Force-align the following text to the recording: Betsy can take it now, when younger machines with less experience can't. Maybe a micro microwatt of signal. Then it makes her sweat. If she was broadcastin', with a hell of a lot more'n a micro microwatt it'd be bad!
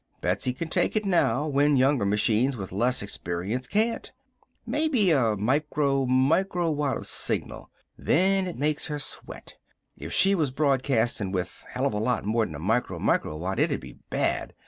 Betsy 0.19 0.51
can 0.51 0.67
take 0.67 0.95
it 0.95 1.05
now, 1.05 1.45
when 1.47 1.77
younger 1.77 2.05
machines 2.07 2.57
with 2.57 2.71
less 2.71 3.03
experience 3.03 3.67
can't. 3.67 4.11
Maybe 4.65 5.11
a 5.11 5.35
micro 5.37 6.07
microwatt 6.07 6.97
of 6.97 7.05
signal. 7.05 7.69
Then 7.99 8.47
it 8.47 8.57
makes 8.57 8.87
her 8.87 8.97
sweat. 8.97 9.57
If 9.95 10.11
she 10.11 10.33
was 10.33 10.49
broadcastin', 10.49 11.31
with 11.31 11.63
a 11.69 11.77
hell 11.77 11.85
of 11.85 11.93
a 11.93 11.99
lot 11.99 12.25
more'n 12.25 12.55
a 12.55 12.59
micro 12.59 12.97
microwatt 12.97 13.59
it'd 13.59 13.79
be 13.79 13.99
bad! 14.09 14.55